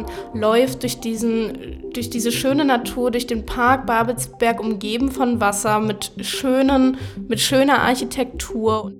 [0.00, 5.80] man läuft durch, diesen, durch diese schöne Natur, durch den Park Babelsberg umgeben von Wasser
[5.80, 6.98] mit, schönen,
[7.28, 8.92] mit schöner Architektur.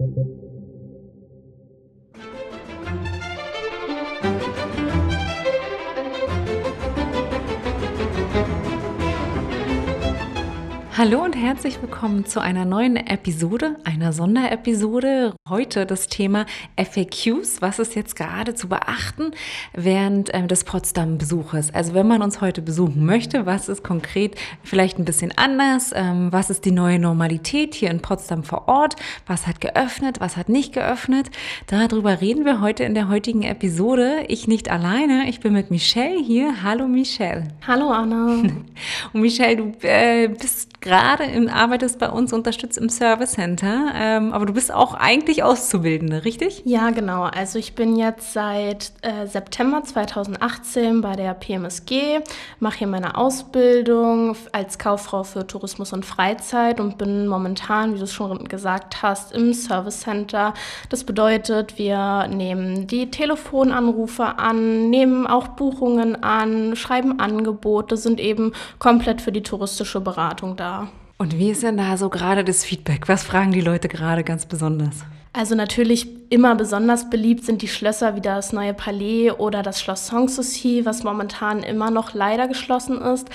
[11.00, 15.32] Hallo und herzlich willkommen zu einer neuen Episode, einer Sonderepisode.
[15.48, 16.44] Heute das Thema
[16.76, 17.62] FAQs.
[17.62, 19.30] Was ist jetzt gerade zu beachten
[19.72, 21.72] während ähm, des Potsdam-Besuches?
[21.72, 25.92] Also wenn man uns heute besuchen möchte, was ist konkret vielleicht ein bisschen anders?
[25.94, 28.96] Ähm, was ist die neue Normalität hier in Potsdam vor Ort?
[29.26, 30.20] Was hat geöffnet?
[30.20, 31.30] Was hat nicht geöffnet?
[31.66, 34.26] Darüber reden wir heute in der heutigen Episode.
[34.28, 36.62] Ich nicht alleine, ich bin mit Michelle hier.
[36.62, 37.44] Hallo Michelle.
[37.66, 38.42] Hallo Anna.
[39.14, 44.32] Und Michelle, du äh, bist gerade im, arbeitest bei uns, unterstützt im Service Center, ähm,
[44.32, 46.62] aber du bist auch eigentlich Auszubildende, richtig?
[46.64, 47.22] Ja, genau.
[47.22, 52.20] Also ich bin jetzt seit äh, September 2018 bei der PMSG,
[52.58, 58.04] mache hier meine Ausbildung als Kauffrau für Tourismus und Freizeit und bin momentan, wie du
[58.04, 60.54] es schon gesagt hast, im Service Center.
[60.88, 68.52] Das bedeutet, wir nehmen die Telefonanrufe an, nehmen auch Buchungen an, schreiben Angebote, sind eben
[68.78, 70.79] komplett für die touristische Beratung da.
[71.20, 73.06] Und wie ist denn da so gerade das Feedback?
[73.06, 75.04] Was fragen die Leute gerade ganz besonders?
[75.34, 80.06] Also natürlich immer besonders beliebt sind die Schlösser wie das neue Palais oder das Schloss
[80.06, 83.28] Sanssouci, was momentan immer noch leider geschlossen ist.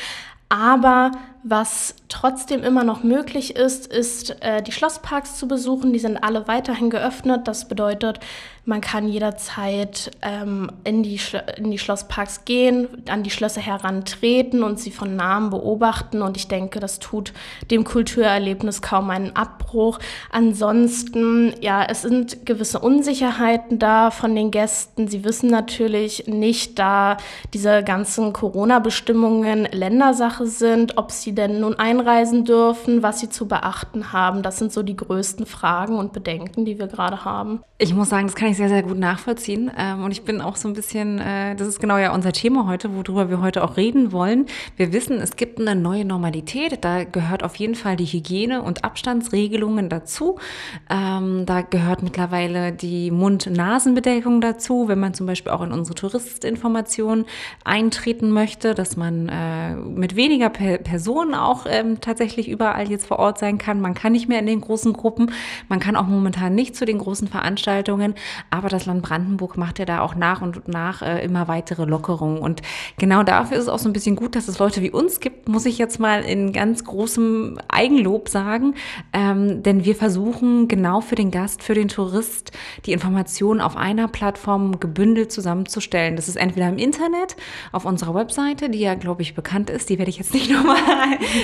[0.50, 1.12] Aber
[1.44, 5.94] was trotzdem immer noch möglich ist, ist äh, die Schlossparks zu besuchen.
[5.94, 7.48] Die sind alle weiterhin geöffnet.
[7.48, 8.20] Das bedeutet,
[8.66, 11.20] man kann jederzeit ähm, in, die
[11.58, 16.24] in die Schlossparks gehen, an die Schlösser herantreten und sie von Namen beobachten.
[16.24, 17.32] Und ich denke, das tut
[17.70, 20.00] dem Kulturerlebnis kaum einen Abbruch.
[20.32, 25.08] Ansonsten, ja, es sind gewisse Unsicherheiten da von den Gästen.
[25.08, 27.18] Sie wissen natürlich nicht, da
[27.54, 34.12] diese ganzen Corona-Bestimmungen Ländersache sind, ob sie denn nun einreisen dürfen, was sie zu beachten
[34.12, 34.42] haben.
[34.42, 37.62] Das sind so die größten Fragen und Bedenken, die wir gerade haben.
[37.78, 39.72] Ich muss sagen, das kann ich sehr, sehr gut nachvollziehen.
[39.78, 42.68] Ähm, und ich bin auch so ein bisschen, äh, das ist genau ja unser Thema
[42.68, 44.48] heute, worüber wir heute auch reden wollen.
[44.78, 46.84] Wir wissen, es gibt eine neue Normalität.
[46.84, 50.40] Da gehört auf jeden Fall die Hygiene- und Abstandsregelungen dazu.
[50.90, 57.26] Ähm, da gehört mittlerweile die Mund-Nasen-Bedeckung dazu, wenn man zum Beispiel auch in unsere Touristinformationen
[57.64, 63.20] eintreten möchte, dass man äh, mit weniger Personen Personen auch ähm, tatsächlich überall jetzt vor
[63.20, 63.80] Ort sein kann.
[63.80, 65.32] Man kann nicht mehr in den großen Gruppen,
[65.70, 68.16] man kann auch momentan nicht zu den großen Veranstaltungen,
[68.50, 72.40] aber das Land Brandenburg macht ja da auch nach und nach äh, immer weitere Lockerungen.
[72.40, 72.62] Und
[72.98, 75.50] genau dafür ist es auch so ein bisschen gut, dass es Leute wie uns gibt,
[75.50, 78.76] muss ich jetzt mal in ganz großem Eigenlob sagen.
[79.14, 82.52] Ähm, denn wir versuchen genau für den Gast, für den Tourist
[82.86, 86.16] die Informationen auf einer Plattform gebündelt zusammenzustellen.
[86.16, 87.36] Das ist entweder im Internet,
[87.72, 90.78] auf unserer Webseite, die ja, glaube ich, bekannt ist, die werde ich jetzt nicht nochmal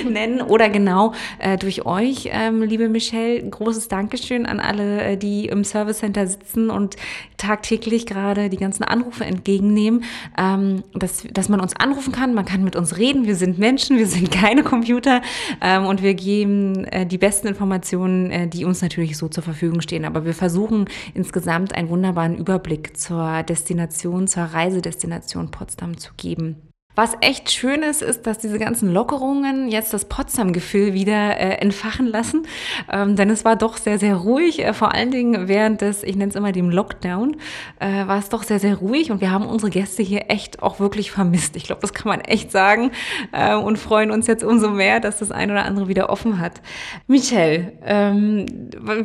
[0.08, 3.42] nennen oder genau äh, durch euch, ähm, liebe Michelle.
[3.42, 6.91] Großes Dankeschön an alle, äh, die im Service Center sitzen und
[7.36, 10.04] tagtäglich gerade die ganzen Anrufe entgegennehmen,
[10.38, 13.26] ähm, dass, dass man uns anrufen kann, man kann mit uns reden.
[13.26, 15.22] Wir sind Menschen, wir sind keine Computer
[15.60, 19.80] ähm, und wir geben äh, die besten Informationen, äh, die uns natürlich so zur Verfügung
[19.80, 20.04] stehen.
[20.04, 26.71] Aber wir versuchen insgesamt einen wunderbaren Überblick zur Destination, zur Reisedestination Potsdam zu geben.
[26.94, 32.06] Was echt schön ist, ist, dass diese ganzen Lockerungen jetzt das Potsdam-Gefühl wieder äh, entfachen
[32.06, 32.46] lassen.
[32.90, 34.62] Ähm, denn es war doch sehr, sehr ruhig.
[34.62, 37.36] Äh, vor allen Dingen während des, ich nenne es immer dem Lockdown,
[37.80, 39.10] äh, war es doch sehr, sehr ruhig.
[39.10, 41.56] Und wir haben unsere Gäste hier echt auch wirklich vermisst.
[41.56, 42.90] Ich glaube, das kann man echt sagen.
[43.32, 46.60] Äh, und freuen uns jetzt umso mehr, dass das ein oder andere wieder offen hat.
[47.06, 48.44] Michelle, ähm,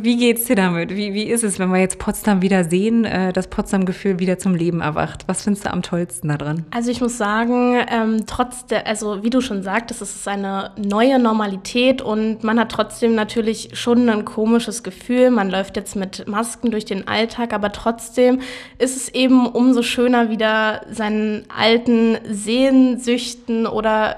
[0.01, 0.93] wie geht's dir damit?
[0.93, 4.55] Wie, wie ist es, wenn wir jetzt Potsdam wieder sehen, äh, das Potsdam-Gefühl wieder zum
[4.55, 5.23] Leben erwacht?
[5.27, 6.65] Was findest du am tollsten daran?
[6.71, 10.71] Also ich muss sagen, ähm, trotz der, also wie du schon sagtest, es ist eine
[10.77, 15.29] neue Normalität und man hat trotzdem natürlich schon ein komisches Gefühl.
[15.29, 18.41] Man läuft jetzt mit Masken durch den Alltag, aber trotzdem
[18.77, 24.17] ist es eben umso schöner, wieder seinen alten Sehnsüchten oder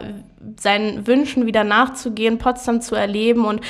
[0.60, 3.62] seinen Wünschen wieder nachzugehen, Potsdam zu erleben und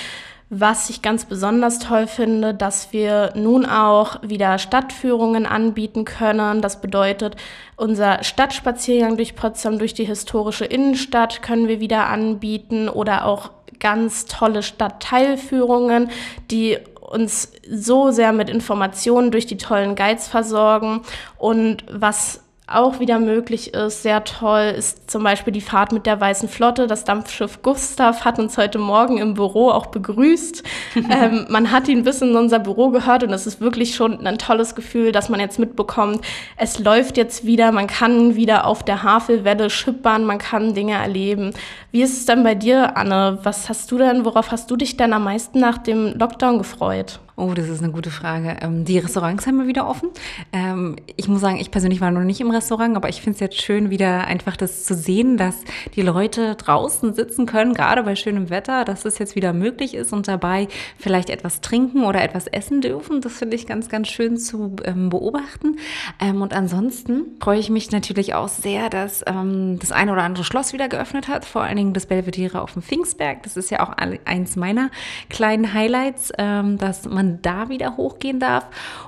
[0.50, 6.62] was ich ganz besonders toll finde, dass wir nun auch wieder Stadtführungen anbieten können.
[6.62, 7.36] Das bedeutet,
[7.76, 14.26] unser Stadtspaziergang durch Potsdam, durch die historische Innenstadt können wir wieder anbieten oder auch ganz
[14.26, 16.10] tolle Stadtteilführungen,
[16.50, 21.02] die uns so sehr mit Informationen durch die tollen Guides versorgen
[21.38, 26.20] und was auch wieder möglich ist, sehr toll, ist zum Beispiel die Fahrt mit der
[26.20, 26.88] Weißen Flotte.
[26.88, 30.64] Das Dampfschiff Gustav hat uns heute Morgen im Büro auch begrüßt.
[30.96, 34.38] ähm, man hat ihn bis in unser Büro gehört und es ist wirklich schon ein
[34.38, 36.22] tolles Gefühl, dass man jetzt mitbekommt,
[36.58, 41.54] es läuft jetzt wieder, man kann wieder auf der Havelwelle schippern, man kann Dinge erleben.
[41.92, 43.40] Wie ist es denn bei dir, Anne?
[43.44, 47.20] Was hast du denn, worauf hast du dich denn am meisten nach dem Lockdown gefreut?
[47.40, 48.58] Oh, das ist eine gute Frage.
[48.60, 50.10] Ähm, die Restaurants haben wir wieder offen.
[50.52, 53.40] Ähm, ich muss sagen, ich persönlich war noch nicht im Restaurant, aber ich finde es
[53.40, 55.56] jetzt schön, wieder einfach das zu sehen, dass
[55.96, 60.12] die Leute draußen sitzen können, gerade bei schönem Wetter, dass es jetzt wieder möglich ist
[60.12, 63.22] und dabei vielleicht etwas trinken oder etwas essen dürfen.
[63.22, 65.78] Das finde ich ganz, ganz schön zu ähm, beobachten.
[66.20, 70.44] Ähm, und ansonsten freue ich mich natürlich auch sehr, dass ähm, das eine oder andere
[70.44, 73.44] Schloss wieder geöffnet hat, vor allen Dingen das Belvedere auf dem Pfingstberg.
[73.44, 73.94] Das ist ja auch
[74.26, 74.92] eins meiner
[75.30, 78.66] kleinen Highlights, ähm, dass man da wieder hochgehen darf.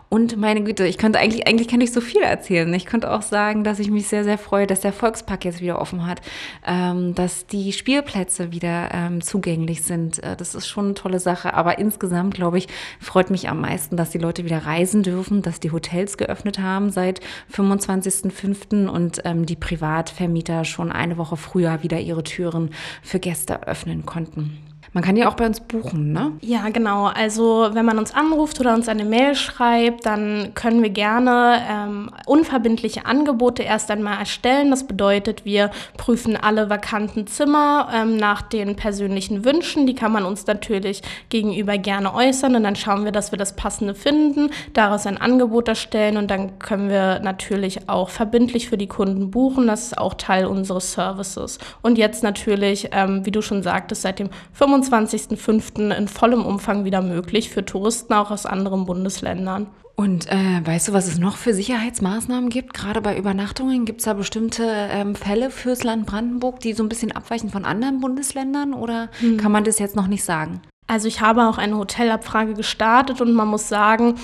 [0.10, 2.74] Und meine Güte, ich könnte eigentlich, eigentlich kann ich so viel erzählen.
[2.74, 5.80] Ich könnte auch sagen, dass ich mich sehr, sehr freue, dass der Volkspark jetzt wieder
[5.80, 6.22] offen hat,
[6.66, 10.22] ähm, dass die Spielplätze wieder ähm, zugänglich sind.
[10.22, 11.54] Äh, das ist schon eine tolle Sache.
[11.54, 12.68] Aber insgesamt, glaube ich,
[13.00, 16.90] freut mich am meisten, dass die Leute wieder reisen dürfen, dass die Hotels geöffnet haben
[16.90, 17.22] seit
[17.54, 18.88] 25.05.
[18.88, 22.72] und ähm, die Privatvermieter schon eine Woche früher wieder ihre Türen
[23.02, 24.71] für Gäste öffnen konnten.
[24.94, 26.34] Man kann ja auch bei uns buchen, ne?
[26.42, 27.06] Ja, genau.
[27.06, 32.10] Also wenn man uns anruft oder uns eine Mail schreibt, dann können wir gerne ähm,
[32.26, 34.70] unverbindliche Angebote erst einmal erstellen.
[34.70, 39.88] Das bedeutet, wir prüfen alle vakanten Zimmer ähm, nach den persönlichen Wünschen.
[39.88, 43.56] Die kann man uns natürlich gegenüber gerne äußern und dann schauen wir, dass wir das
[43.56, 48.88] Passende finden, daraus ein Angebot erstellen und dann können wir natürlich auch verbindlich für die
[48.88, 49.68] Kunden buchen.
[49.68, 51.60] Das ist auch Teil unseres Services.
[51.82, 55.96] Und jetzt natürlich, ähm, wie du schon sagtest, seit dem 25 25.05.
[55.96, 59.68] in vollem Umfang wieder möglich für Touristen auch aus anderen Bundesländern.
[59.96, 62.74] Und äh, weißt du, was es noch für Sicherheitsmaßnahmen gibt?
[62.74, 66.90] Gerade bei Übernachtungen gibt es da bestimmte ähm, Fälle fürs Land Brandenburg, die so ein
[66.90, 69.38] bisschen abweichen von anderen Bundesländern oder hm.
[69.38, 70.62] kann man das jetzt noch nicht sagen?
[70.88, 74.16] Also ich habe auch eine Hotelabfrage gestartet und man muss sagen,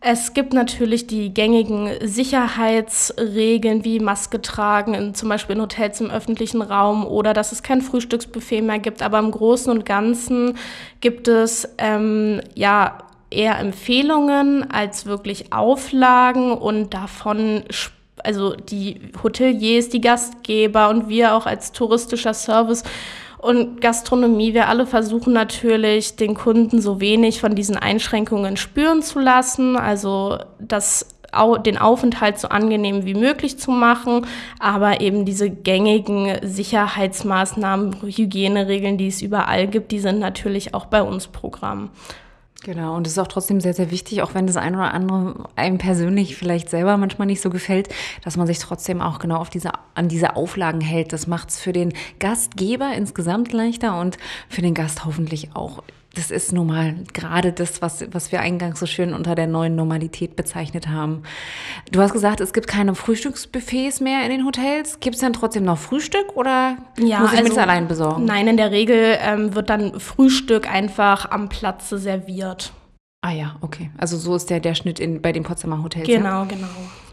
[0.00, 6.10] es gibt natürlich die gängigen Sicherheitsregeln wie Maske tragen, in, zum Beispiel in Hotels im
[6.10, 9.02] öffentlichen Raum oder dass es kein Frühstücksbuffet mehr gibt.
[9.02, 10.56] Aber im Großen und Ganzen
[11.00, 12.98] gibt es ähm, ja
[13.30, 17.64] eher Empfehlungen als wirklich Auflagen und davon
[18.24, 22.82] also die Hoteliers, die Gastgeber und wir auch als touristischer Service
[23.38, 29.20] und Gastronomie, wir alle versuchen natürlich, den Kunden so wenig von diesen Einschränkungen spüren zu
[29.20, 31.06] lassen, also das
[31.66, 34.26] den Aufenthalt so angenehm wie möglich zu machen,
[34.58, 41.02] aber eben diese gängigen Sicherheitsmaßnahmen, Hygieneregeln, die es überall gibt, die sind natürlich auch bei
[41.02, 41.90] uns Programm.
[42.64, 45.48] Genau, und es ist auch trotzdem sehr, sehr wichtig, auch wenn das eine oder andere
[45.54, 47.88] einem persönlich vielleicht selber manchmal nicht so gefällt,
[48.24, 51.12] dass man sich trotzdem auch genau auf diese, an diese Auflagen hält.
[51.12, 54.18] Das macht es für den Gastgeber insgesamt leichter und
[54.48, 55.84] für den Gast hoffentlich auch
[56.18, 59.76] das ist nun mal gerade das, was, was wir eingangs so schön unter der neuen
[59.76, 61.22] Normalität bezeichnet haben.
[61.92, 64.98] Du hast gesagt, es gibt keine Frühstücksbuffets mehr in den Hotels.
[64.98, 68.24] Gibt es dann trotzdem noch Frühstück oder ja, muss ich also, mir das allein besorgen?
[68.24, 72.72] Nein, in der Regel ähm, wird dann Frühstück einfach am Platze serviert.
[73.20, 73.90] Ah ja, okay.
[73.96, 76.06] Also so ist der, der Schnitt in, bei den Potsdamer Hotels.
[76.06, 76.44] Genau, ja?
[76.44, 76.66] genau.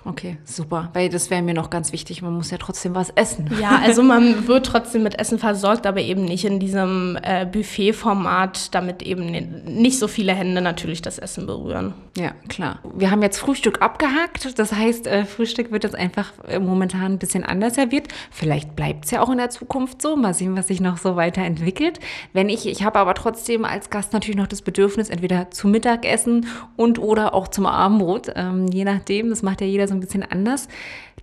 [0.08, 0.90] Okay, super.
[0.94, 2.22] Weil das wäre mir noch ganz wichtig.
[2.22, 3.50] Man muss ja trotzdem was essen.
[3.60, 8.76] Ja, also man wird trotzdem mit Essen versorgt, aber eben nicht in diesem äh, Buffet-Format,
[8.76, 9.26] damit eben
[9.66, 11.96] nicht so viele Hände natürlich das Essen berühren.
[12.16, 12.80] Ja, klar.
[12.94, 14.60] Wir haben jetzt Frühstück abgehakt.
[14.60, 18.08] Das heißt, äh, Frühstück wird jetzt einfach äh, momentan ein bisschen anders serviert.
[18.30, 20.16] Vielleicht bleibt es ja auch in der Zukunft so.
[20.16, 22.00] Mal sehen, was sich noch so weiterentwickelt.
[22.32, 26.46] Wenn ich, ich habe aber trotzdem als Gast natürlich noch das Bedürfnis, entweder zu Mittagessen
[26.76, 28.32] und oder auch zum Abendbrot.
[28.36, 30.68] Ähm, je nachdem, das macht ja jeder so ein bisschen anders.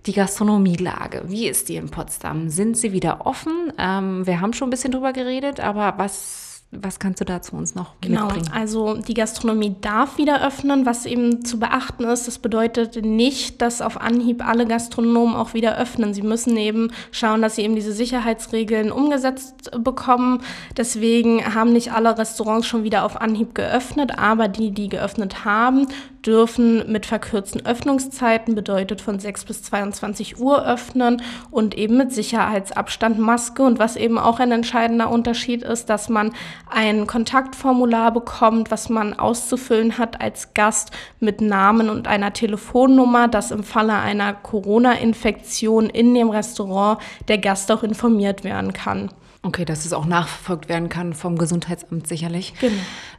[0.05, 2.49] Die Gastronomielage, wie ist die in Potsdam?
[2.49, 3.71] Sind sie wieder offen?
[3.77, 7.75] Ähm, wir haben schon ein bisschen drüber geredet, aber was was kannst du dazu uns
[7.75, 8.45] noch genau, mitbringen?
[8.45, 12.27] Genau, also die Gastronomie darf wieder öffnen, was eben zu beachten ist.
[12.27, 16.13] Das bedeutet nicht, dass auf Anhieb alle Gastronomen auch wieder öffnen.
[16.13, 20.41] Sie müssen eben schauen, dass sie eben diese Sicherheitsregeln umgesetzt bekommen.
[20.75, 25.87] Deswegen haben nicht alle Restaurants schon wieder auf Anhieb geöffnet, aber die, die geöffnet haben,
[26.25, 33.19] dürfen mit verkürzten Öffnungszeiten, bedeutet von 6 bis 22 Uhr öffnen und eben mit Sicherheitsabstand,
[33.19, 36.33] Maske und was eben auch ein entscheidender Unterschied ist, dass man
[36.69, 43.51] ein Kontaktformular bekommt, was man auszufüllen hat als Gast mit Namen und einer Telefonnummer, dass
[43.51, 49.09] im Falle einer Corona-Infektion in dem Restaurant der Gast auch informiert werden kann.
[49.45, 52.53] Okay, dass es auch nachverfolgt werden kann vom Gesundheitsamt sicherlich.
[52.61, 52.73] Genau.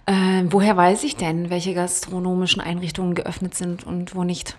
[0.07, 4.57] Äh, woher weiß ich denn, welche gastronomischen Einrichtungen geöffnet sind und wo nicht?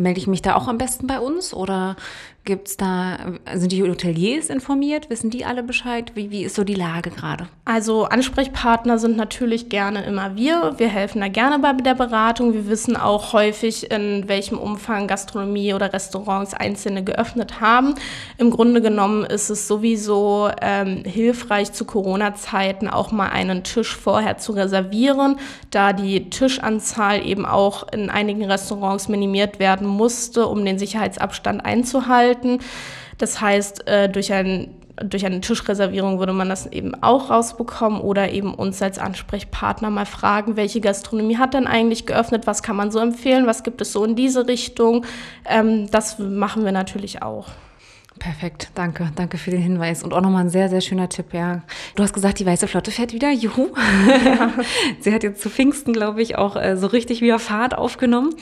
[0.00, 1.96] Melde ich mich da auch am besten bei uns oder
[2.46, 3.18] Gibt's da,
[3.54, 5.10] sind die Hoteliers informiert?
[5.10, 6.12] Wissen die alle Bescheid?
[6.14, 7.48] Wie, wie ist so die Lage gerade?
[7.66, 10.72] Also Ansprechpartner sind natürlich gerne immer wir.
[10.78, 12.54] Wir helfen da gerne bei der Beratung.
[12.54, 17.94] Wir wissen auch häufig, in welchem Umfang Gastronomie oder Restaurants einzelne geöffnet haben.
[18.38, 24.38] Im Grunde genommen ist es sowieso ähm, hilfreich zu Corona-Zeiten auch mal einen Tisch vorher
[24.38, 25.36] zu reservieren,
[25.70, 32.30] da die Tischanzahl eben auch in einigen Restaurants minimiert werden musste, um den Sicherheitsabstand einzuhalten
[32.30, 32.58] halten.
[33.18, 38.30] Das heißt, äh, durch, ein, durch eine Tischreservierung würde man das eben auch rausbekommen oder
[38.30, 42.90] eben uns als Ansprechpartner mal fragen, welche Gastronomie hat denn eigentlich geöffnet, was kann man
[42.90, 45.04] so empfehlen, was gibt es so in diese Richtung.
[45.46, 47.46] Ähm, das machen wir natürlich auch.
[48.18, 50.02] Perfekt, danke, danke für den Hinweis.
[50.02, 51.62] Und auch nochmal ein sehr, sehr schöner Tipp, ja.
[51.94, 53.68] Du hast gesagt, die Weiße Flotte fährt wieder, juhu.
[54.24, 54.52] Ja.
[55.00, 58.34] Sie hat jetzt zu Pfingsten, glaube ich, auch äh, so richtig wieder Fahrt aufgenommen.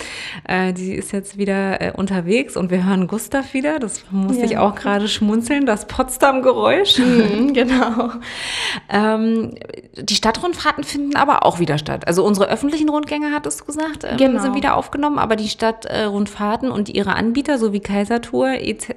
[0.44, 3.78] Äh, die ist jetzt wieder äh, unterwegs und wir hören Gustav wieder.
[3.78, 4.46] Das musste ja.
[4.46, 6.98] ich auch gerade schmunzeln, das Potsdam-Geräusch.
[6.98, 8.10] Mhm, genau.
[8.88, 9.54] ähm,
[9.96, 12.06] die Stadtrundfahrten finden aber auch wieder statt.
[12.08, 14.42] Also unsere öffentlichen Rundgänge, hattest du gesagt, ähm, genau.
[14.42, 18.54] sind wieder aufgenommen, aber die Stadtrundfahrten und ihre Anbieter, so wie Kaisertour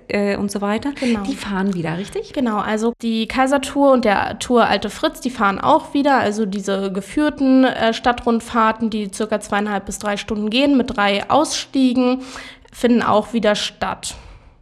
[0.08, 1.24] äh, und so weiter, weiter, genau.
[1.24, 2.34] die fahren wieder, richtig?
[2.34, 6.18] Genau, also die Kaisertour und der Tour Alte Fritz, die fahren auch wieder.
[6.20, 12.22] Also diese geführten äh, Stadtrundfahrten, die circa zweieinhalb bis drei Stunden gehen mit drei Ausstiegen,
[12.72, 14.16] finden auch wieder statt.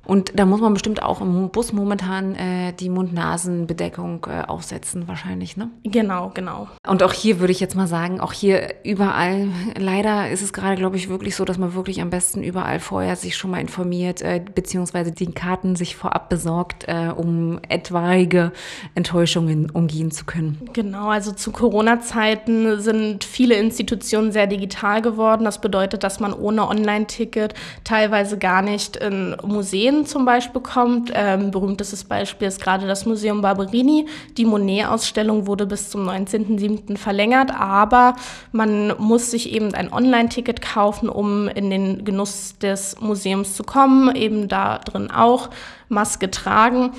[0.09, 5.55] Und da muss man bestimmt auch im Bus momentan äh, die Mund-Nasen-Bedeckung äh, aufsetzen, wahrscheinlich,
[5.55, 5.69] ne?
[5.83, 6.67] Genau, genau.
[6.87, 10.77] Und auch hier würde ich jetzt mal sagen, auch hier überall, leider ist es gerade,
[10.77, 14.23] glaube ich, wirklich so, dass man wirklich am besten überall vorher sich schon mal informiert,
[14.23, 18.51] äh, beziehungsweise die Karten sich vorab besorgt, äh, um etwaige
[18.95, 20.57] Enttäuschungen umgehen zu können.
[20.73, 25.45] Genau, also zu Corona-Zeiten sind viele Institutionen sehr digital geworden.
[25.45, 29.35] Das bedeutet, dass man ohne Online-Ticket teilweise gar nicht in
[29.99, 31.11] Museen zum Beispiel kommt.
[31.13, 34.05] Ähm, berühmtestes Beispiel ist gerade das Museum Barberini.
[34.37, 36.97] Die Monet-Ausstellung wurde bis zum 19.07.
[36.97, 38.15] verlängert, aber
[38.51, 44.15] man muss sich eben ein Online-Ticket kaufen, um in den Genuss des Museums zu kommen,
[44.15, 45.49] eben da drin auch
[45.89, 46.91] Maske tragen.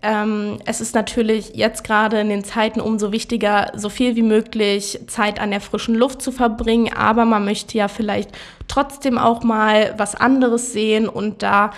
[0.00, 5.00] Ähm, es ist natürlich jetzt gerade in den Zeiten umso wichtiger, so viel wie möglich
[5.08, 8.30] Zeit an der frischen Luft zu verbringen, aber man möchte ja vielleicht
[8.68, 11.72] trotzdem auch mal was anderes sehen und da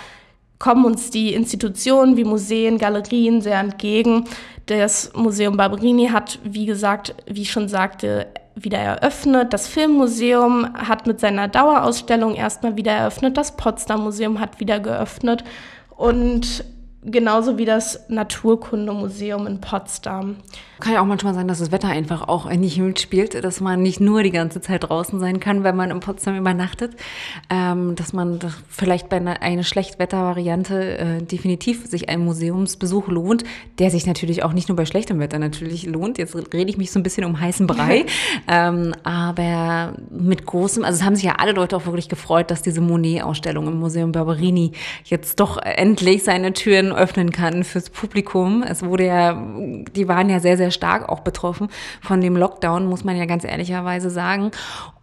[0.61, 4.25] kommen uns die Institutionen wie Museen, Galerien sehr entgegen.
[4.67, 9.53] Das Museum Barberini hat, wie gesagt, wie ich schon sagte, wieder eröffnet.
[9.53, 13.37] Das Filmmuseum hat mit seiner Dauerausstellung erstmal wieder eröffnet.
[13.37, 15.43] Das Potsdam Museum hat wieder geöffnet.
[15.97, 16.63] Und
[17.03, 20.37] genauso wie das Naturkundemuseum in Potsdam.
[20.79, 23.99] Kann ja auch manchmal sein, dass das Wetter einfach auch nicht mitspielt, dass man nicht
[23.99, 26.95] nur die ganze Zeit draußen sein kann, wenn man in Potsdam übernachtet,
[27.51, 33.43] ähm, dass man vielleicht bei einer, einer Schlechtwettervariante äh, definitiv sich ein Museumsbesuch lohnt,
[33.77, 36.17] der sich natürlich auch nicht nur bei schlechtem Wetter natürlich lohnt.
[36.17, 38.05] Jetzt rede ich mich so ein bisschen um heißen Brei,
[38.47, 42.63] ähm, aber mit großem, also es haben sich ja alle Leute auch wirklich gefreut, dass
[42.63, 44.71] diese Monet-Ausstellung im Museum Barberini
[45.03, 48.63] jetzt doch endlich seine Türen öffnen kann fürs Publikum.
[48.63, 49.41] Es wurde ja,
[49.95, 51.69] die waren ja sehr, sehr stark auch betroffen
[52.01, 54.51] von dem Lockdown, muss man ja ganz ehrlicherweise sagen.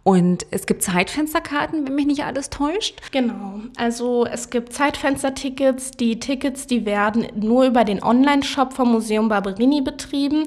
[0.09, 2.99] Und es gibt Zeitfensterkarten, wenn mich nicht alles täuscht.
[3.11, 3.59] Genau.
[3.77, 5.91] Also es gibt Zeitfenstertickets.
[5.91, 10.45] Die Tickets, die werden nur über den Online-Shop vom Museum Barberini betrieben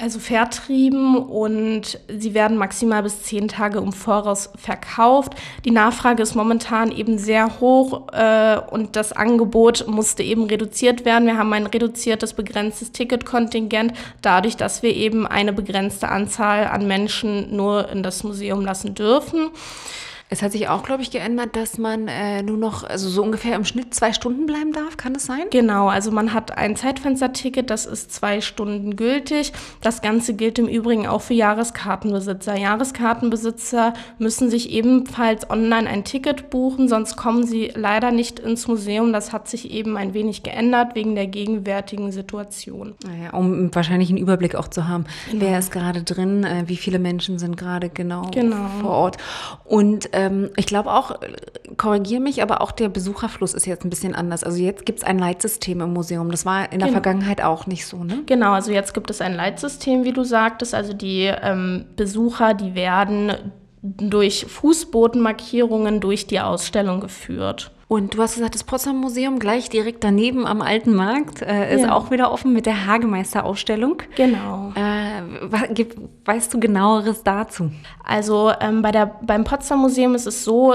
[0.00, 5.34] also vertrieben und sie werden maximal bis zehn Tage im Voraus verkauft.
[5.66, 11.26] Die Nachfrage ist momentan eben sehr hoch äh, und das Angebot musste eben reduziert werden.
[11.26, 17.54] Wir haben ein reduziertes, begrenztes Ticketkontingent, dadurch, dass wir eben eine begrenzte Anzahl an Menschen
[17.54, 19.50] nur in das Museum lassen dürfen.
[20.32, 23.56] Es hat sich auch, glaube ich, geändert, dass man äh, nur noch, also so ungefähr
[23.56, 24.96] im Schnitt zwei Stunden bleiben darf.
[24.96, 25.46] Kann das sein?
[25.50, 29.52] Genau, also man hat ein Zeitfensterticket, das ist zwei Stunden gültig.
[29.80, 32.56] Das Ganze gilt im Übrigen auch für Jahreskartenbesitzer.
[32.56, 39.12] Jahreskartenbesitzer müssen sich ebenfalls online ein Ticket buchen, sonst kommen sie leider nicht ins Museum.
[39.12, 42.94] Das hat sich eben ein wenig geändert wegen der gegenwärtigen Situation.
[43.04, 45.44] Naja, um wahrscheinlich einen Überblick auch zu haben, genau.
[45.44, 49.16] wer ist gerade drin, äh, wie viele Menschen sind gerade genau, genau, vor Ort.
[49.64, 51.18] Und äh, ähm, ich glaube auch,
[51.76, 54.44] korrigiere mich, aber auch der Besucherfluss ist jetzt ein bisschen anders.
[54.44, 56.30] Also jetzt gibt es ein Leitsystem im Museum.
[56.30, 57.00] Das war in der genau.
[57.00, 58.22] Vergangenheit auch nicht so, ne?
[58.26, 60.74] Genau, also jetzt gibt es ein Leitsystem, wie du sagtest.
[60.74, 63.32] Also die ähm, Besucher, die werden
[63.82, 67.70] durch Fußbodenmarkierungen durch die Ausstellung geführt.
[67.90, 71.82] Und du hast gesagt, das Potsdam Museum gleich direkt daneben am Alten Markt äh, ist
[71.82, 71.92] ja.
[71.92, 74.02] auch wieder offen mit der Hagemeister-Ausstellung.
[74.14, 74.72] Genau.
[74.76, 74.80] Äh,
[76.24, 77.70] weißt du genaueres dazu?
[78.04, 80.74] Also ähm, bei der, beim Potsdam Museum ist es so,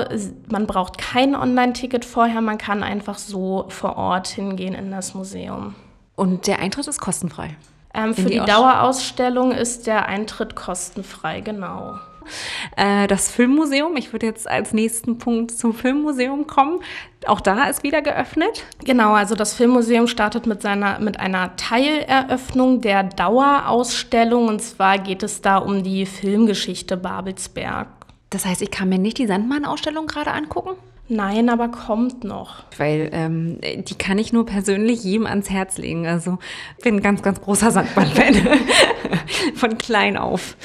[0.49, 5.75] man braucht kein Online-Ticket vorher, man kann einfach so vor Ort hingehen in das Museum.
[6.15, 7.55] Und der Eintritt ist kostenfrei?
[7.93, 11.95] Ähm, für die, die Dauerausstellung ist der Eintritt kostenfrei, genau.
[12.75, 16.79] Äh, das Filmmuseum, ich würde jetzt als nächsten Punkt zum Filmmuseum kommen.
[17.25, 18.63] Auch da ist wieder geöffnet.
[18.84, 24.48] Genau, also das Filmmuseum startet mit, seiner, mit einer Teileröffnung der Dauerausstellung.
[24.48, 27.88] Und zwar geht es da um die Filmgeschichte Babelsberg.
[28.29, 30.75] Das heißt, ich kann mir nicht die Sandmann-Ausstellung gerade angucken?
[31.07, 32.63] Nein, aber kommt noch.
[32.77, 36.07] Weil ähm, die kann ich nur persönlich jedem ans Herz legen.
[36.07, 36.39] Also
[36.77, 38.35] ich bin ein ganz, ganz großer Sandmann-Fan.
[39.55, 40.57] Von klein auf.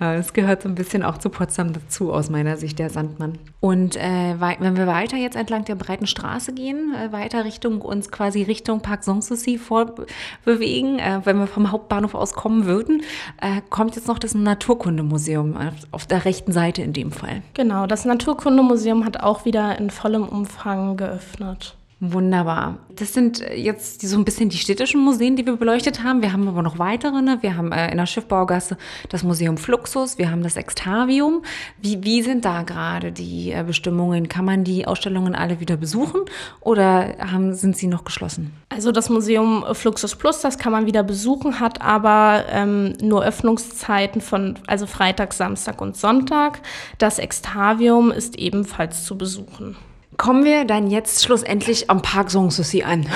[0.00, 3.38] Äh, es gehört so ein bisschen auch zu Potsdam dazu, aus meiner Sicht, der Sandmann.
[3.60, 8.10] Und äh, wenn wir weiter jetzt entlang der breiten Straße gehen, äh, weiter Richtung uns
[8.12, 13.02] quasi Richtung Park Sanssouci vorbewegen, äh, wenn wir vom Hauptbahnhof aus kommen würden,
[13.40, 17.42] äh, kommt jetzt noch das Naturkundemuseum auf, auf der rechten Seite in dem Fall.
[17.54, 21.74] Genau, das Naturkundemuseum hat auch wieder in vollem Umfang geöffnet.
[22.00, 22.78] Wunderbar.
[22.94, 26.22] Das sind jetzt so ein bisschen die städtischen Museen, die wir beleuchtet haben.
[26.22, 27.20] Wir haben aber noch weitere.
[27.22, 27.38] Ne?
[27.40, 28.76] Wir haben äh, in der Schiffbaugasse
[29.08, 31.42] das Museum Fluxus, wir haben das Extavium.
[31.82, 34.28] Wie, wie sind da gerade die äh, Bestimmungen?
[34.28, 36.20] Kann man die Ausstellungen alle wieder besuchen
[36.60, 38.52] oder haben, sind sie noch geschlossen?
[38.68, 44.20] Also das Museum Fluxus Plus, das kann man wieder besuchen, hat aber ähm, nur Öffnungszeiten
[44.20, 46.60] von also Freitag, Samstag und Sonntag.
[46.98, 49.76] Das Extavium ist ebenfalls zu besuchen.
[50.18, 53.06] Kommen wir dann jetzt schlussendlich am Park Sanssouci an.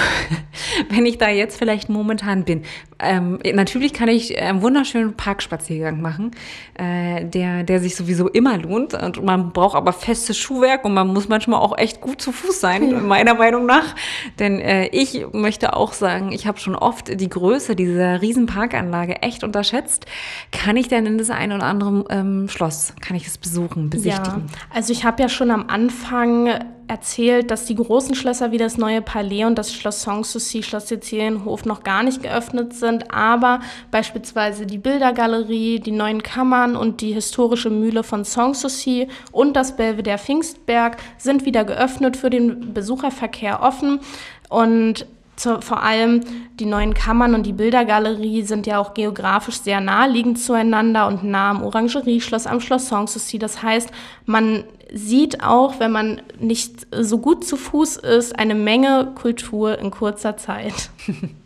[0.88, 2.62] Wenn ich da jetzt vielleicht momentan bin.
[3.00, 6.30] Ähm, natürlich kann ich einen wunderschönen Parkspaziergang machen,
[6.74, 8.94] äh, der, der sich sowieso immer lohnt.
[8.94, 12.60] Und man braucht aber festes Schuhwerk und man muss manchmal auch echt gut zu Fuß
[12.60, 13.00] sein, ja.
[13.00, 13.96] meiner Meinung nach.
[14.38, 19.22] Denn äh, ich möchte auch sagen, ich habe schon oft die Größe dieser riesen Parkanlage
[19.22, 20.06] echt unterschätzt.
[20.52, 24.46] Kann ich denn in das ein oder andere ähm, Schloss, kann ich es besuchen, besichtigen?
[24.46, 26.48] Ja, also ich habe ja schon am Anfang
[26.92, 31.64] erzählt, dass die großen Schlösser wie das neue Palais und das Schloss Sanssouci, Schloss Sizilienhof
[31.64, 37.70] noch gar nicht geöffnet sind, aber beispielsweise die Bildergalerie, die neuen Kammern und die historische
[37.70, 44.00] Mühle von Sanssouci und das Belvedere Pfingstberg sind wieder geöffnet für den Besucherverkehr offen.
[44.50, 45.06] Und
[45.42, 46.20] zu, vor allem
[46.60, 51.50] die neuen Kammern und die Bildergalerie sind ja auch geografisch sehr naheliegend zueinander und nah
[51.50, 53.38] am Orangerieschloss, am Schloss Sanssouci.
[53.38, 53.90] Das heißt,
[54.24, 59.90] man sieht auch, wenn man nicht so gut zu Fuß ist, eine Menge Kultur in
[59.90, 60.90] kurzer Zeit.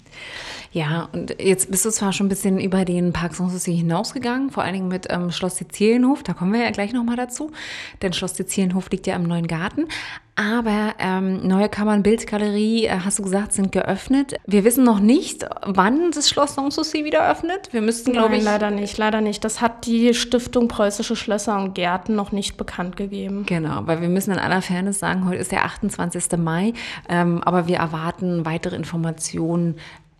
[0.76, 4.62] Ja, und jetzt bist du zwar schon ein bisschen über den Park Sanssouci hinausgegangen, vor
[4.62, 7.50] allen Dingen mit ähm, Schloss Sizilienhof, da kommen wir ja gleich nochmal dazu,
[8.02, 9.86] denn Schloss Sizilienhof liegt ja im neuen Garten.
[10.34, 14.34] Aber ähm, Neue Kammern Bildgalerie, äh, hast du gesagt, sind geöffnet.
[14.46, 17.72] Wir wissen noch nicht, wann das Schloss Sanssouci wieder öffnet.
[17.72, 18.44] Wir müssten, glaube ich.
[18.44, 19.44] leider nicht, leider nicht.
[19.44, 23.46] Das hat die Stiftung Preußische Schlösser und Gärten noch nicht bekannt gegeben.
[23.46, 26.36] Genau, weil wir müssen in aller Fairness sagen, heute ist der 28.
[26.36, 26.74] Mai,
[27.08, 29.76] ähm, aber wir erwarten weitere Informationen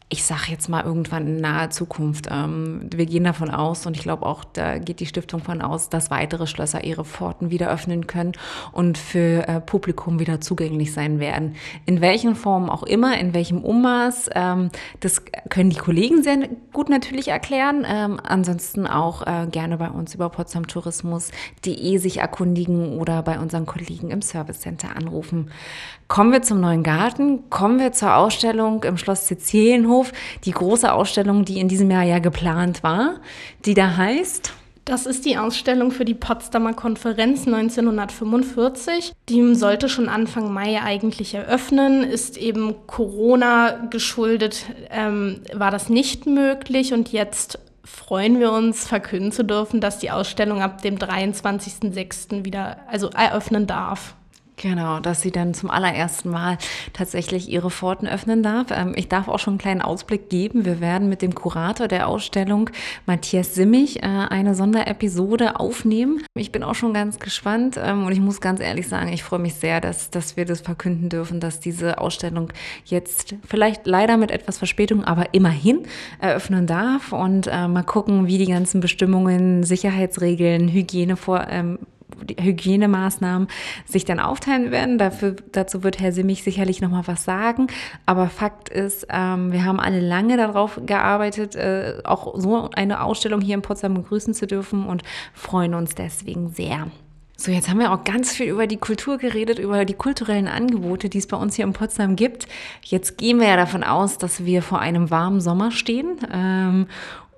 [0.09, 2.29] ich sage jetzt mal irgendwann in naher Zukunft.
[2.31, 5.89] Ähm, wir gehen davon aus und ich glaube auch, da geht die Stiftung von aus,
[5.89, 8.33] dass weitere Schlösser ihre Pforten wieder öffnen können
[8.71, 11.57] und für äh, Publikum wieder zugänglich sein werden.
[11.87, 16.89] In welchen Formen auch immer, in welchem Ummaß, ähm, das können die Kollegen sehr gut
[16.89, 17.85] natürlich erklären.
[17.85, 24.13] Ähm, ansonsten auch äh, gerne bei uns über potsdamtourismus.de sich erkundigen oder bei unseren Kollegen
[24.13, 25.51] im Service Center anrufen.
[26.09, 29.96] Kommen wir zum neuen Garten, kommen wir zur Ausstellung im Schloss Sizilienhof,
[30.45, 33.21] die große Ausstellung, die in diesem Jahr ja geplant war,
[33.65, 34.53] die da heißt.
[34.87, 39.13] Das ist die Ausstellung für die Potsdamer Konferenz 1945.
[39.29, 46.27] Die sollte schon Anfang Mai eigentlich eröffnen, ist eben Corona geschuldet, ähm, war das nicht
[46.27, 52.45] möglich und jetzt freuen wir uns, verkünden zu dürfen, dass die Ausstellung ab dem 23.06.
[52.45, 54.15] wieder also eröffnen darf.
[54.59, 56.57] Genau, dass sie dann zum allerersten Mal
[56.95, 58.69] tatsächlich ihre Pforten öffnen darf.
[58.71, 60.65] Ähm, ich darf auch schon einen kleinen Ausblick geben.
[60.65, 62.71] Wir werden mit dem Kurator der Ausstellung,
[63.05, 66.25] Matthias Simmig, äh, eine Sonderepisode aufnehmen.
[66.35, 69.41] Ich bin auch schon ganz gespannt ähm, und ich muss ganz ehrlich sagen, ich freue
[69.41, 72.51] mich sehr, dass, dass wir das verkünden dürfen, dass diese Ausstellung
[72.87, 75.83] jetzt vielleicht leider mit etwas Verspätung, aber immerhin
[76.19, 81.79] eröffnen darf und äh, mal gucken, wie die ganzen Bestimmungen, Sicherheitsregeln, Hygiene vor, ähm,
[82.41, 83.49] Hygienemaßnahmen
[83.85, 84.99] sich dann aufteilen werden.
[84.99, 87.69] Dafür, dazu wird Herr Simmig sicherlich noch mal was sagen.
[88.07, 93.41] Aber Fakt ist, ähm, wir haben alle lange darauf gearbeitet, äh, auch so eine Ausstellung
[93.41, 95.03] hier in Potsdam begrüßen zu dürfen und
[95.33, 96.89] freuen uns deswegen sehr.
[97.39, 101.11] So, jetzt haben wir auch ganz viel über die Kultur geredet, über die kulturellen Angebote,
[101.11, 102.49] die es bei uns hier in Potsdam gibt.
[102.83, 106.17] Jetzt gehen wir ja davon aus, dass wir vor einem warmen Sommer stehen.
[106.33, 106.87] Ähm,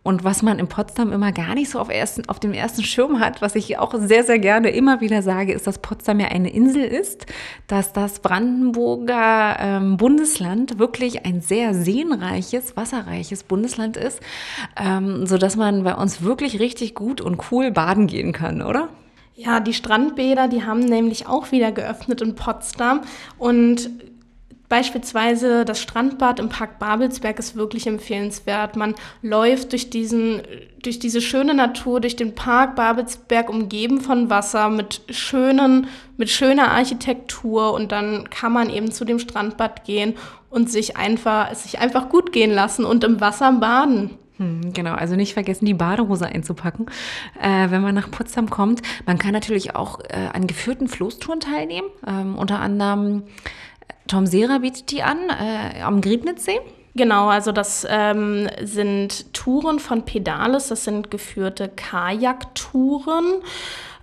[0.09, 3.21] Und was man in Potsdam immer gar nicht so auf, ersten, auf dem ersten Schirm
[3.21, 6.49] hat, was ich auch sehr, sehr gerne immer wieder sage, ist, dass Potsdam ja eine
[6.49, 7.27] Insel ist,
[7.67, 14.21] dass das Brandenburger ähm, Bundesland wirklich ein sehr seenreiches, wasserreiches Bundesland ist,
[14.83, 18.89] ähm, sodass man bei uns wirklich richtig gut und cool baden gehen kann, oder?
[19.35, 23.03] Ja, die Strandbäder, die haben nämlich auch wieder geöffnet in Potsdam
[23.37, 23.91] und
[24.69, 28.77] Beispielsweise das Strandbad im Park Babelsberg ist wirklich empfehlenswert.
[28.77, 30.43] Man läuft durch, diesen,
[30.83, 35.87] durch diese schöne Natur, durch den Park Babelsberg umgeben von Wasser mit, schönen,
[36.19, 40.15] mit schöner Architektur und dann kann man eben zu dem Strandbad gehen
[40.51, 44.19] und sich einfach, sich einfach gut gehen lassen und im Wasser baden.
[44.39, 46.87] Hm, genau, also nicht vergessen, die Badehose einzupacken,
[47.41, 48.83] äh, wenn man nach Potsdam kommt.
[49.05, 51.89] Man kann natürlich auch äh, an geführten Floßtouren teilnehmen.
[52.07, 53.25] Ähm, unter anderem
[54.07, 56.61] Tom Sera bietet die an äh, am Griebnitzsee.
[56.95, 63.43] Genau, also das ähm, sind Touren von Pedales, das sind geführte Kajaktouren.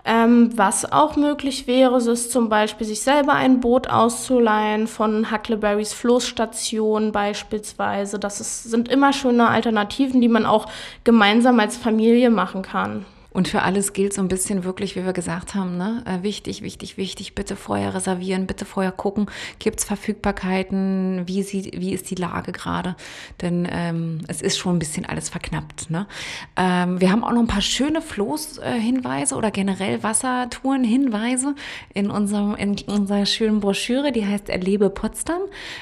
[0.07, 5.93] Ähm, was auch möglich wäre, ist zum Beispiel, sich selber ein Boot auszuleihen von Huckleberrys
[5.93, 8.19] Floßstation beispielsweise.
[8.19, 10.67] Das ist, sind immer schöne Alternativen, die man auch
[11.03, 13.05] gemeinsam als Familie machen kann.
[13.35, 16.03] Und für alles gilt so ein bisschen wirklich, wie wir gesagt haben, ne?
[16.05, 19.25] Äh, wichtig, wichtig, wichtig, bitte vorher reservieren, bitte vorher gucken,
[19.59, 22.95] gibt es Verfügbarkeiten, wie, sie, wie ist die Lage gerade?
[23.41, 25.89] Denn ähm, es ist schon ein bisschen alles verknappt.
[25.89, 26.07] Ne?
[26.55, 31.55] Ähm, wir haben auch noch ein paar schöne Floßhinweise oder generell Wassertouren-Hinweise
[31.93, 35.41] in, unserem, in unserer schönen Broschüre, die heißt Erlebe Potsdam.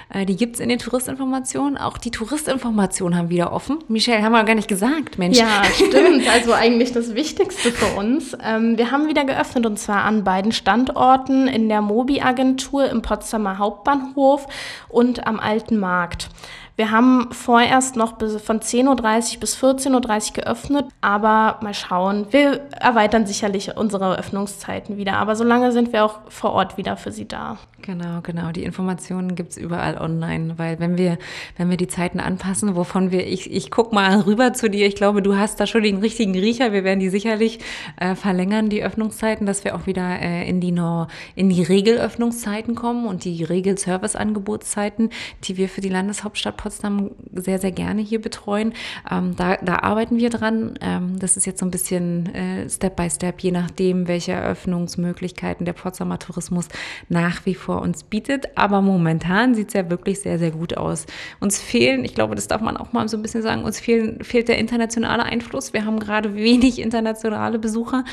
[0.10, 1.78] Äh, die gibt es in den Touristinformationen.
[1.78, 3.78] Auch die Touristinformationen haben wieder offen.
[3.90, 5.38] Michelle, haben wir gar nicht gesagt, Mensch.
[5.38, 6.28] Ja, stimmt.
[6.28, 8.38] Also eigentlich das Wichtigste Wichtigste für uns.
[8.42, 13.58] Ähm, wir haben wieder geöffnet und zwar an beiden Standorten in der Mobi-Agentur im Potsdamer
[13.58, 14.48] Hauptbahnhof
[14.88, 16.30] und am Alten Markt.
[16.76, 19.92] Wir haben vorerst noch von 10.30 Uhr bis 14.30
[20.30, 22.26] Uhr geöffnet, aber mal schauen.
[22.32, 27.12] Wir erweitern sicherlich unsere Öffnungszeiten wieder, aber solange sind wir auch vor Ort wieder für
[27.12, 27.60] Sie da.
[27.84, 28.52] Genau, genau.
[28.52, 31.18] Die Informationen gibt es überall online, weil wenn wir,
[31.58, 34.96] wenn wir die Zeiten anpassen, wovon wir, ich, ich guck mal rüber zu dir, ich
[34.96, 36.72] glaube, du hast da schon den richtigen Riecher.
[36.72, 37.60] Wir werden die sicherlich
[38.00, 42.74] äh, verlängern, die Öffnungszeiten, dass wir auch wieder äh, in die no, in die Regelöffnungszeiten
[42.74, 45.10] kommen und die Regel-Service-Angebotszeiten,
[45.44, 48.74] die wir für die Landeshauptstadt Potsdam sehr, sehr gerne hier betreuen.
[49.12, 50.76] Ähm, da, da arbeiten wir dran.
[50.80, 55.66] Ähm, das ist jetzt so ein bisschen äh, Step by Step, je nachdem, welche Eröffnungsmöglichkeiten
[55.66, 56.70] der Potsdamer Tourismus
[57.10, 58.58] nach wie vor uns bietet.
[58.58, 61.06] Aber momentan sieht es ja wirklich sehr, sehr gut aus.
[61.42, 64.24] Uns fehlen, ich glaube, das darf man auch mal so ein bisschen sagen, uns fehlen,
[64.24, 65.74] fehlt der internationale Einfluss.
[65.74, 68.06] Wir haben gerade wenig internationale Besucher.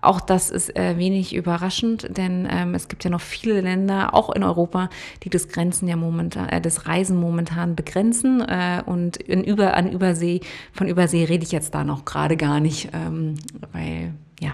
[0.00, 4.30] Auch das ist äh, wenig überraschend, denn ähm, es gibt ja noch viele Länder, auch
[4.30, 4.90] in Europa,
[5.24, 8.40] die das Grenzen ja momentan, äh, das Reisen momentan begrenzen.
[8.40, 10.40] Äh, und in über, an Übersee,
[10.72, 13.34] von Übersee rede ich jetzt da noch gerade gar nicht, ähm,
[13.72, 14.52] weil ja,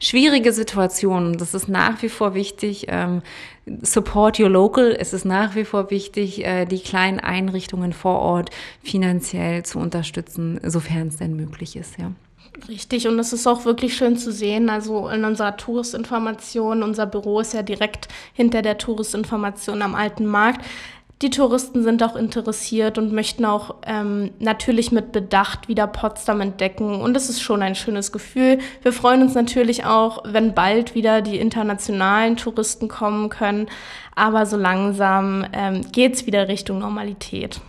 [0.00, 1.38] schwierige Situationen.
[1.38, 2.86] Das ist nach wie vor wichtig.
[2.88, 3.22] Ähm,
[3.82, 4.96] support your local.
[4.98, 8.50] Es ist nach wie vor wichtig, äh, die kleinen Einrichtungen vor Ort
[8.82, 12.12] finanziell zu unterstützen, sofern es denn möglich ist, ja.
[12.68, 14.70] Richtig, und es ist auch wirklich schön zu sehen.
[14.70, 20.64] Also in unserer Touristinformation, unser Büro ist ja direkt hinter der Touristinformation am Alten Markt.
[21.22, 27.00] Die Touristen sind auch interessiert und möchten auch ähm, natürlich mit Bedacht wieder Potsdam entdecken.
[27.00, 28.58] Und es ist schon ein schönes Gefühl.
[28.82, 33.68] Wir freuen uns natürlich auch, wenn bald wieder die internationalen Touristen kommen können.
[34.14, 37.60] Aber so langsam ähm, geht es wieder Richtung Normalität.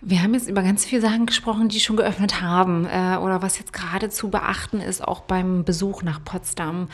[0.00, 3.58] Wir haben jetzt über ganz viele Sachen gesprochen, die schon geöffnet haben äh, oder was
[3.58, 6.88] jetzt gerade zu beachten ist, auch beim Besuch nach Potsdam.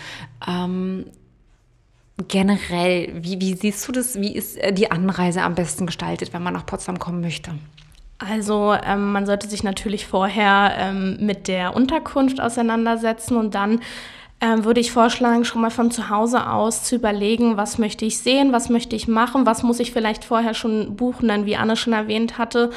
[0.47, 1.07] Ähm,
[2.29, 4.21] generell, wie, wie siehst du das?
[4.21, 7.53] Wie ist äh, die Anreise am besten gestaltet, wenn man nach Potsdam kommen möchte?
[8.19, 13.81] Also ähm, man sollte sich natürlich vorher ähm, mit der Unterkunft auseinandersetzen und dann
[14.43, 18.19] ähm, würde ich vorschlagen, schon mal von zu Hause aus zu überlegen, was möchte ich
[18.19, 21.77] sehen, was möchte ich machen, was muss ich vielleicht vorher schon buchen, denn wie Anne
[21.77, 22.71] schon erwähnt hatte,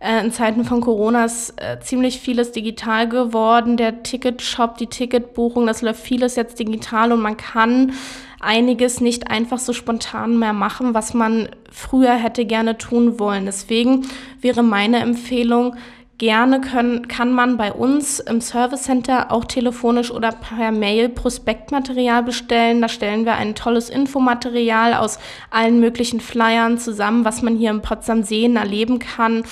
[0.00, 3.76] äh, in Zeiten von Corona ist äh, ziemlich vieles digital geworden.
[3.76, 7.92] Der Ticketshop, die Ticketbuchung, das läuft vieles jetzt digital und man kann
[8.40, 13.44] einiges nicht einfach so spontan mehr machen, was man früher hätte gerne tun wollen.
[13.44, 14.06] Deswegen
[14.40, 15.76] wäre meine Empfehlung,
[16.20, 22.22] Gerne können, kann man bei uns im Service Center auch telefonisch oder per Mail Prospektmaterial
[22.22, 22.82] bestellen.
[22.82, 27.80] Da stellen wir ein tolles Infomaterial aus allen möglichen Flyern zusammen, was man hier in
[27.80, 29.44] Potsdam sehen, erleben kann.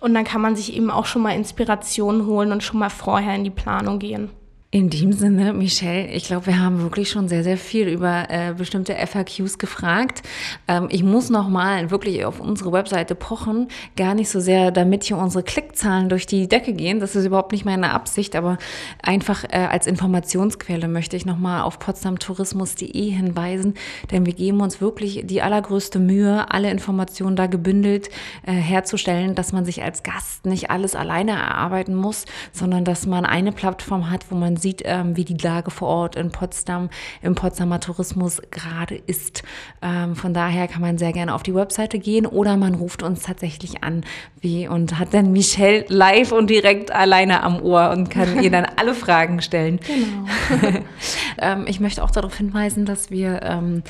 [0.00, 3.36] Und dann kann man sich eben auch schon mal Inspiration holen und schon mal vorher
[3.36, 4.30] in die Planung gehen.
[4.72, 8.52] In dem Sinne, Michelle, ich glaube, wir haben wirklich schon sehr, sehr viel über äh,
[8.52, 10.22] bestimmte FAQs gefragt.
[10.66, 15.18] Ähm, ich muss nochmal wirklich auf unsere Webseite pochen, gar nicht so sehr, damit hier
[15.18, 16.98] unsere Klickzahlen durch die Decke gehen.
[16.98, 18.58] Das ist überhaupt nicht meine Absicht, aber
[19.00, 23.74] einfach äh, als Informationsquelle möchte ich nochmal auf potsdamtourismus.de hinweisen,
[24.10, 28.08] denn wir geben uns wirklich die allergrößte Mühe, alle Informationen da gebündelt
[28.44, 33.24] äh, herzustellen, dass man sich als Gast nicht alles alleine erarbeiten muss, sondern dass man
[33.24, 36.90] eine Plattform hat, wo man sieht, ähm, wie die Lage vor Ort in Potsdam,
[37.22, 39.42] im Potsdamer Tourismus gerade ist.
[39.82, 43.22] Ähm, von daher kann man sehr gerne auf die Webseite gehen oder man ruft uns
[43.22, 44.04] tatsächlich an
[44.40, 48.66] wie und hat dann Michelle live und direkt alleine am Ohr und kann ihr dann
[48.76, 49.80] alle Fragen stellen.
[49.96, 50.78] Genau.
[51.38, 53.82] ähm, ich möchte auch darauf hinweisen, dass wir ähm,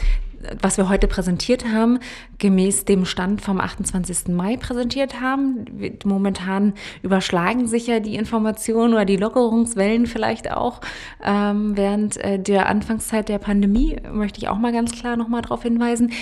[0.61, 1.99] was wir heute präsentiert haben,
[2.39, 4.29] gemäß dem Stand vom 28.
[4.29, 5.65] Mai präsentiert haben.
[6.05, 10.81] Momentan überschlagen sich ja die Informationen oder die Lockerungswellen vielleicht auch.
[11.25, 15.63] Ähm, während äh, der Anfangszeit der Pandemie möchte ich auch mal ganz klar nochmal darauf
[15.63, 16.13] hinweisen.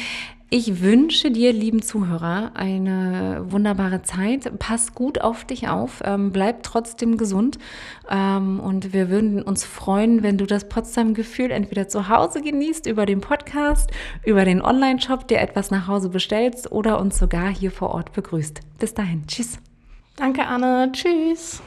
[0.57, 4.57] Ich wünsche dir, lieben Zuhörer, eine wunderbare Zeit.
[4.61, 7.59] Pass gut auf dich auf, ähm, bleib trotzdem gesund
[8.09, 13.05] ähm, und wir würden uns freuen, wenn du das Potsdam-Gefühl entweder zu Hause genießt, über
[13.05, 13.91] den Podcast,
[14.25, 18.61] über den Online-Shop, dir etwas nach Hause bestellst oder uns sogar hier vor Ort begrüßt.
[18.79, 19.59] Bis dahin, tschüss.
[20.15, 20.93] Danke, Anne.
[20.93, 21.63] Tschüss.